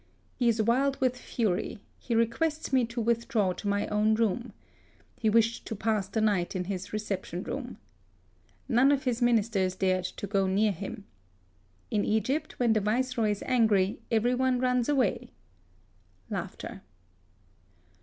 [0.33, 4.51] He is wild with fury; he requests me to withdraw to my own room.
[5.15, 7.77] He wished to pass the night in his reception room.
[8.67, 11.05] None of his ministers dared go near him.
[11.91, 15.29] In Egjrpt when the Viceroy is angry every one runs away.